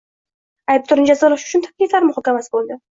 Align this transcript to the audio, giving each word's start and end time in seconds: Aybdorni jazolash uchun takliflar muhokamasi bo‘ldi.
Aybdorni 0.75 1.05
jazolash 1.11 1.47
uchun 1.51 1.67
takliflar 1.69 2.11
muhokamasi 2.11 2.59
bo‘ldi. 2.59 2.79